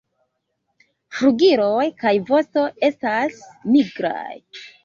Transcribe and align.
Flugiloj 1.17 1.85
kaj 2.05 2.15
vosto 2.31 2.65
estas 2.91 3.39
nigraj. 3.77 4.35